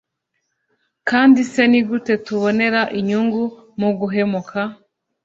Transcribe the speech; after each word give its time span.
kandi 1.09 1.39
se 1.51 1.61
ni 1.71 1.79
gute 1.87 2.13
tubonera 2.25 2.81
inyungu 2.99 3.43
muguhemuka? 3.79 4.61